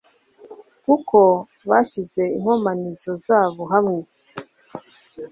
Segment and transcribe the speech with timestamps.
[0.85, 1.19] kuko
[1.69, 4.01] bashyize inkomanizo zabo hamwe